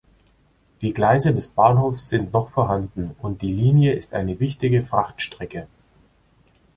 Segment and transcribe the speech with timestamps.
[0.81, 5.67] Die Gleise des Bahnhofs sind noch vorhanden und die Linie ist eine wichtige Frachtstrecke.